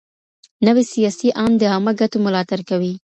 نوی 0.65 0.83
سياسي 0.93 1.29
آند 1.43 1.55
د 1.59 1.63
عامه 1.73 1.93
ګټو 2.01 2.17
ملاتړ 2.25 2.59
کوي. 2.69 2.93